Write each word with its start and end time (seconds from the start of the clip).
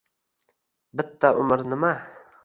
Bitta 0.95 1.27
umr 1.41 1.59
nima?! 1.69 1.93